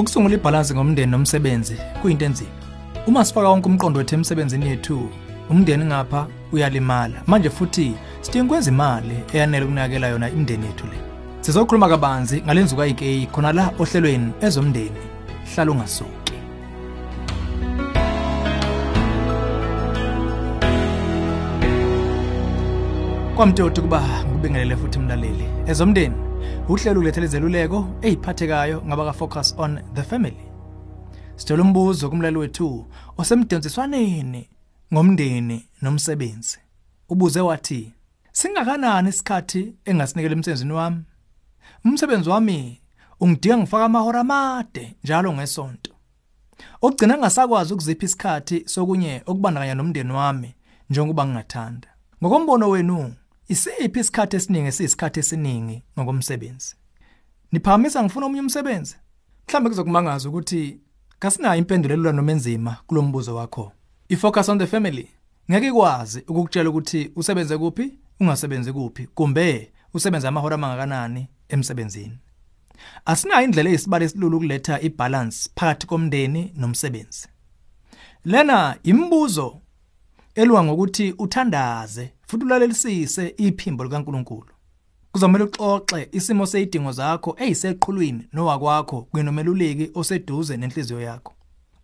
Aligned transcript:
Ukusungula 0.00 0.34
ibhalansi 0.34 0.74
ngomndeni 0.74 1.10
nomsebenzi 1.12 1.76
kuyinto 2.02 2.24
enzima. 2.24 2.50
Uma 3.06 3.24
sifaka 3.24 3.48
wonke 3.48 3.68
umqondo 3.68 3.98
wethu 3.98 4.14
emsebenzini 4.14 4.66
yethu, 4.66 5.10
umndeni 5.50 5.84
ngapha 5.84 6.26
uyalimala. 6.52 7.22
Manje 7.26 7.50
futhi 7.50 7.94
sidinga 8.20 8.44
ukwenza 8.44 8.70
imali 8.70 9.16
eyanele 9.32 9.64
ukunakekela 9.64 10.08
yona 10.08 10.28
imindeni 10.30 10.66
yethu 10.66 10.86
le. 10.86 10.98
Sizokhuluma 11.40 11.88
kabanzi 11.88 12.42
ngalenzuka 12.42 12.82
ayikeyi 12.82 13.26
khona 13.26 13.52
la 13.52 13.72
ohlelweni 13.78 14.32
ezomndeni. 14.40 15.00
Hlala 15.54 15.70
ungasuki. 15.70 16.34
Kwamtoti 23.36 23.80
kuba 23.80 24.02
ngibingelele 24.30 24.76
futhi 24.76 24.98
mlaleli. 24.98 25.44
Ezomndeni 25.66 26.29
uhlelo 26.68 27.00
ulethele 27.00 27.26
izeluleko 27.26 27.88
eziphathekayo 28.02 28.82
ngabaka 28.86 29.12
focus 29.12 29.54
on 29.58 29.80
the 29.94 30.02
family. 30.02 30.50
Sithola 31.36 31.62
umbuzo 31.62 32.10
kumlali 32.10 32.36
wethu 32.36 32.86
osemdensiswaneni 33.18 34.48
ngomndeni 34.92 35.68
nomsebenzi. 35.82 36.58
Ubuze 37.08 37.40
wathi, 37.40 37.92
"Singakanani 38.32 39.08
isikhathi 39.08 39.74
engasinikela 39.84 40.34
emsebenzini 40.34 40.72
wami? 40.72 41.02
Umsebenzi 41.84 42.30
wami 42.30 42.80
ungidinga 43.20 43.58
ngifaka 43.58 43.84
amahora 43.84 44.20
amade 44.20 44.96
njalo 45.04 45.32
ngesonto. 45.32 45.92
Ogcina 46.82 47.18
ngasakwazi 47.18 47.72
ukuzipha 47.72 48.04
isikhathi 48.06 48.62
sokunye 48.66 49.22
okubandakanya 49.26 49.74
nomndeni 49.74 50.12
wami 50.12 50.54
njengoba 50.90 51.26
ngingathanda. 51.26 51.88
Ngokombono 52.22 52.68
wenu, 52.68 53.14
isiphi 53.50 54.00
isikhathi 54.00 54.36
esiningi 54.36 54.68
esiyisikhathi 54.68 55.20
esiningi 55.20 55.82
ngokomsebenzi? 55.98 56.74
Niphakamisa 57.52 58.02
ngifuna 58.02 58.26
omunye 58.26 58.40
umsebenzi? 58.40 58.96
Mhlambe 59.48 59.68
kuzokumangaza 59.68 60.28
ukuthi 60.28 60.80
kasinayo 61.18 61.58
impendulo 61.58 61.94
elula 61.94 62.12
noma 62.12 62.32
enzima 62.32 62.76
kulombuzo 62.86 63.34
wakho. 63.34 63.72
I-focus 64.08 64.48
on 64.48 64.58
the 64.58 64.66
family 64.66 65.08
ngeke 65.50 65.66
ikwazi 65.68 66.20
ukukutshela 66.20 66.70
ukuthi 66.70 67.12
usebenze 67.16 67.58
kuphi, 67.58 67.98
ungasebenzi 68.20 68.72
kuphi, 68.72 69.06
kumbe 69.06 69.72
usebenza 69.94 70.28
amahora 70.28 70.54
amangakanani 70.54 71.28
emsebenzini. 71.48 72.18
Asinayo 73.04 73.44
indlela 73.44 73.70
eyisibalo 73.70 74.04
esilula 74.04 74.36
ukuletha 74.36 74.80
ibalance 74.80 75.50
phakathi 75.56 75.86
komndeni 75.86 76.52
nomsebenzi. 76.56 77.28
Lena 78.24 78.76
imibuzo 78.82 79.59
elwa 80.34 80.64
ngokuthi 80.64 81.14
uthandaze 81.18 82.12
futhi 82.26 82.44
ulalelisise 82.44 83.34
iphimbo 83.36 83.84
likaNkuluNkulu. 83.84 84.48
Kuzomela 85.12 85.44
uxoxe 85.44 86.08
isimo 86.12 86.46
seyidingo 86.46 86.92
zakho 86.92 87.36
eyiseqhulwini 87.38 88.28
nowakwakho 88.32 89.02
kwenomeluleki 89.02 89.90
oseduze 89.94 90.56
nenhliziyo 90.56 91.00
yakho. 91.00 91.32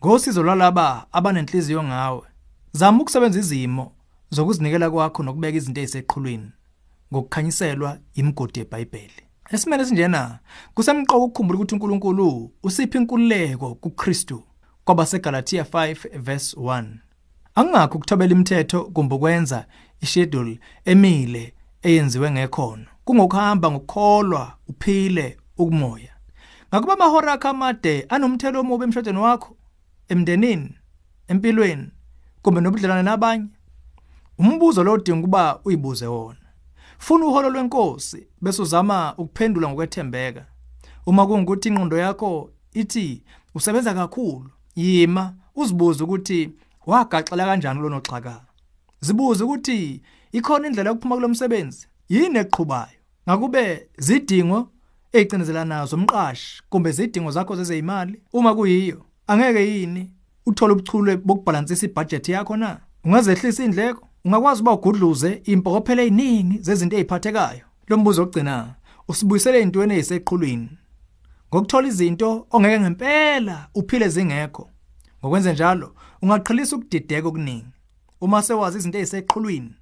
Ngosizo 0.00 0.42
lwalaba 0.42 1.06
abanenhliziyo 1.12 1.82
ngawe, 1.82 2.22
zama 2.72 3.02
ukusebenza 3.02 3.38
izimo 3.38 3.92
zokuzinikela 4.30 4.90
kwakho 4.90 5.22
nokubeka 5.22 5.56
izinto 5.56 5.80
eziseqhulwini 5.80 6.50
ngokukhanyiselwa 7.12 7.98
imigodi 8.14 8.58
yeBhayibheli. 8.60 9.22
Esimene 9.52 9.82
esinjena 9.82 10.38
kusemqoka 10.74 11.16
ukukhumbula 11.16 11.56
ukuthi 11.56 11.74
uNkulunkulu 11.74 12.52
usipha 12.62 12.98
inkululeko 12.98 13.74
kuKristu 13.74 14.42
kwabaseGalatia 14.84 15.62
5 15.62 16.18
verse 16.18 16.56
1. 16.56 16.84
Angakho 17.54 17.98
ukuthobela 17.98 18.32
imithetho 18.32 18.84
kumbe 18.84 19.14
ukwenza 19.14 19.66
ishedule 20.00 20.60
emile 20.84 21.54
eyenziwe 21.82 22.30
ngekhono. 22.30 22.86
Kungokuhamba 23.04 23.70
ngokukholwa 23.70 24.52
uphile 24.68 25.38
ukumoya. 25.58 26.12
Ngakuba 26.68 26.92
amahora 26.92 27.32
akho 27.32 27.48
amade 27.48 28.06
anomthelo 28.08 28.60
omubi 28.60 28.84
emshadweni 28.84 29.18
wakho, 29.18 29.56
emndenini, 30.08 30.74
empilweni, 31.28 31.88
kumbe 32.42 32.60
nobudlelwane 32.60 33.02
nabanye. 33.02 33.46
Umbuzo 34.38 34.84
lo 34.84 34.92
udinga 34.92 35.18
ukuba 35.20 35.60
uyibuze 35.64 36.06
wona. 36.06 36.38
Funa 36.98 37.26
uholo 37.26 37.50
lwenkosi 37.50 38.26
bese 38.42 38.62
uzama 38.62 39.14
ukuphendula 39.18 39.68
ngokwethembeka. 39.68 40.46
Uma 41.06 41.26
kungukuthi 41.26 41.68
ingqondo 41.68 41.98
yakho 41.98 42.50
ithi 42.72 43.22
usebenza 43.54 43.94
kakhulu, 43.94 44.50
yima 44.76 45.34
uzibuze 45.54 46.04
ukuthi 46.04 46.50
wagaxela 46.86 47.44
kanjani 47.44 47.80
kulo 47.80 47.90
noxhaka. 47.90 48.40
Zibuze 49.00 49.44
ukuthi 49.44 50.02
ikhona 50.32 50.66
indlela 50.66 50.90
yokuphuma 50.90 51.14
kulomsebenzi. 51.14 51.86
Yini 52.08 52.38
eqhubhayo? 52.38 52.98
Ngakube 53.28 53.88
zidingo 53.98 54.68
ezicinezela 55.12 55.64
nazo 55.64 55.96
umqashi 55.96 56.62
kumbe 56.70 56.92
zidingo 56.92 57.30
zakho 57.30 57.56
zezeyimali? 57.56 58.20
Uma 58.32 58.54
kuyiyo, 58.54 59.04
angeke 59.26 59.68
yini 59.70 60.10
uthola 60.46 60.72
ubuchule 60.72 61.16
bokubhalansisa 61.16 61.86
ibudget 61.86 62.28
yakho 62.28 62.56
na? 62.56 62.80
Ungazehlisa 63.04 63.64
indleko? 63.64 64.08
Ungakwazi 64.24 64.62
uba 64.62 64.72
ugudluze 64.72 65.40
impokophelo 65.44 66.02
eziningi 66.02 66.58
zezinto 66.58 66.96
eziphathekayo. 66.96 67.64
Lo 67.88 67.96
mbuzo 67.96 68.22
ogcina 68.22 68.74
usibuyisele 69.08 69.58
ezintweni 69.58 69.94
eziseqhulwini. 69.94 70.68
Ngokuthola 71.48 71.88
izinto 71.88 72.46
ongeke 72.50 72.80
ngempela 72.80 73.68
uphile 73.74 74.08
zingekho. 74.08 74.70
Ngokwenze 75.24 75.52
njalo, 75.52 75.94
ungaqhelisa 76.22 76.76
ukudideka 76.76 77.28
okuningi. 77.28 77.66
Uma 78.20 78.42
sewazi 78.42 78.78
izinto 78.78 78.98
eziseqhulwini, 78.98 79.72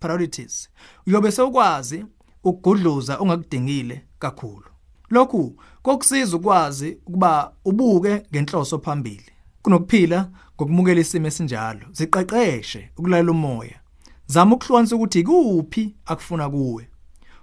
priorities, 0.00 0.68
uyobe 1.06 1.32
sewukwazi 1.32 2.04
ukugudluza 2.44 3.18
ongakudingile 3.18 4.04
kakhulu. 4.18 4.66
Lokhu 5.10 5.56
kokusiza 5.82 6.36
ukwazi 6.36 6.98
ukuba 7.06 7.52
ubuke 7.64 8.22
ngenhloso 8.30 8.78
phambili. 8.78 9.32
Kunokuphila 9.62 10.30
ngokumukela 10.56 11.00
isimo 11.00 11.26
esinjalo. 11.26 11.86
Ziqeqeshe 11.92 12.90
ukulalela 12.96 13.30
umoya. 13.30 13.80
Zama 14.26 14.54
ukuhlukanisa 14.54 14.96
ukuthi 14.96 15.20
ikuphi 15.20 15.94
akufuna 16.06 16.50
kuwe. 16.50 16.88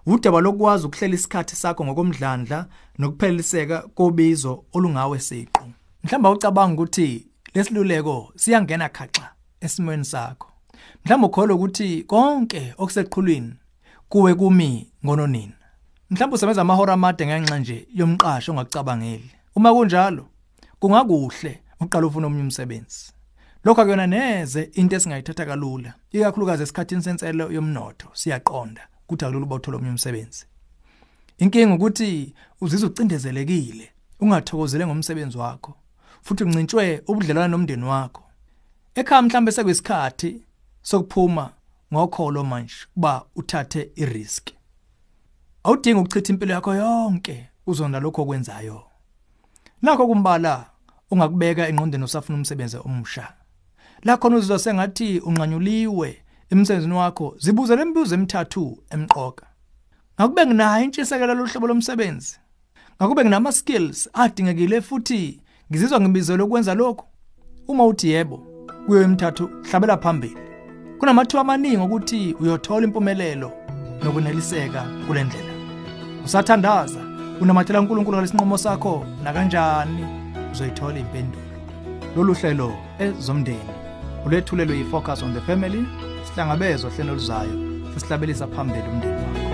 Udaba 0.06 0.42
lokwazi 0.42 0.88
ukuhlela 0.88 1.16
isikhathi 1.16 1.56
sakho 1.56 1.86
ngokomdlandla 1.86 2.68
nokupheliseka 3.00 3.82
kobizo 3.82 4.64
olungawe 4.74 5.20
siqu. 5.20 5.64
Mhlawumbe 6.04 6.30
ucabanga 6.30 6.74
ukuthi 6.74 7.31
lesiluleko 7.54 8.34
siyangena 8.36 8.90
khaxa 8.90 9.30
esimweni 9.62 10.06
sakho. 10.06 10.48
Mhlawumbe 11.06 11.28
ukholwa 11.28 11.56
ukuthi 11.56 12.04
konke 12.04 12.74
okuseqhulwini 12.78 13.54
kuwe 14.10 14.36
kumi 14.36 14.92
ngononini. 15.06 15.54
Mhlawumbe 16.10 16.36
usebenza 16.36 16.62
amahora 16.62 16.94
amade 16.94 17.26
ngenxa 17.26 17.60
nje 17.60 17.88
yomqasho 17.94 18.52
ongakucabangeli. 18.52 19.32
Uma 19.56 19.74
kunjalo, 19.74 20.26
kungakuhle 20.80 21.62
uqala 21.80 22.08
ufuna 22.08 22.28
omunye 22.28 22.44
umsebenzi. 22.44 23.14
Lokho 23.64 23.82
akuyona 23.82 24.08
neze 24.08 24.70
into 24.74 24.96
esingayithatha 24.96 25.46
kalula, 25.46 25.94
ikakhulukazi 26.12 26.64
esikhathini 26.64 27.02
senselo 27.02 27.52
yomnotho. 27.52 28.08
Siyaqonda 28.14 28.88
ukuthi 29.04 29.26
akulula 29.26 29.46
ubothola 29.46 29.78
omunye 29.78 29.92
umsebenzi. 29.92 30.46
Inkinga 31.38 31.76
ukuthi 31.76 32.34
uzizwa 32.62 32.90
ucindezelekile, 32.90 33.90
ungathokozele 34.20 34.86
ngomsebenzi 34.86 35.38
wakho, 35.38 35.76
futhi 36.22 36.44
uncintshwe 36.44 37.04
ubudlelwano 37.08 37.48
nomndeni 37.48 37.84
wakho. 37.84 38.24
Ekhaya 38.96 39.22
mhlambe 39.22 39.52
sekuyisikhathi 39.52 40.44
sokuphuma 40.82 41.54
ngokholo 41.94 42.44
manje 42.44 42.76
kuba 42.94 43.26
uthathe 43.36 43.92
irisk. 43.96 44.50
Awudingi 45.64 46.00
ukuchitha 46.00 46.34
impilo 46.34 46.54
yakho 46.54 46.76
yonke 46.76 47.50
uzonda 47.68 48.00
lokho 48.00 48.22
okwenzayo. 48.22 48.84
Nakho 49.82 50.08
kumbala 50.08 50.70
ungakubeka 51.12 51.68
engqondweni 51.68 52.06
usafuna 52.06 52.38
umsebenzi 52.38 52.78
omusha. 52.78 53.34
La 54.04 54.18
khona 54.18 54.36
uzizwa 54.38 54.60
sengathi 54.60 55.20
unqanyuliwe 55.20 56.22
emsebenzini 56.50 56.94
wakho 56.94 57.36
zibuze 57.40 57.76
lemibuzo 57.76 58.16
emithathu 58.16 58.84
emqoka. 58.90 59.46
Ngakube 60.16 60.46
nginayo 60.46 60.84
intshisekelo 60.84 61.34
lohlobo 61.34 61.68
lomsebenzi. 61.68 62.40
Ngakube 62.98 63.24
nginama 63.24 63.52
skills 63.52 64.10
adingekile 64.14 64.82
futhi 64.82 65.42
ngizizwa 65.72 66.02
ngibizelwe 66.02 66.46
ukwenza 66.46 66.74
lokho. 66.74 67.06
Uma 67.68 67.86
uthi 67.86 68.10
yebo, 68.10 68.38
kuyo 68.86 69.02
emithathu 69.02 69.50
hlabela 69.70 69.98
phambili. 69.98 70.38
Kunamathuba 71.00 71.42
amaningi 71.42 71.78
ukuthi 71.78 72.36
uyothola 72.40 72.88
impumelelo 72.88 73.52
nokuneliseka 74.04 74.86
kule 75.08 75.24
ndlela. 75.24 75.54
Usathandaza, 76.26 77.00
unamathela 77.42 77.80
uNkulunkulu 77.80 78.18
ngalesinqumo 78.18 78.58
sakho 78.58 79.06
na 79.24 79.34
kanjani 79.34 80.06
uzoyithola 80.52 81.00
impendulo. 81.00 81.44
Lolu 82.16 82.34
hlelo 82.34 82.74
ezomndeni 83.00 83.72
ulethulelwe 84.26 84.78
yi-Focus 84.78 85.24
on 85.24 85.34
the 85.34 85.42
Family 85.42 85.86
sihlangabezwa 86.24 86.92
hlelo 86.92 87.14
luzayo 87.14 87.54
sisihlabelisa 87.94 88.48
phambili 88.48 88.88
umndeni 88.90 89.14
wakho. 89.14 89.51